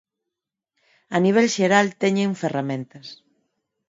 A 1.15 1.17
nivel 1.25 1.47
xeral 1.55 1.87
teñen 2.01 2.31
ferramentas. 2.41 3.07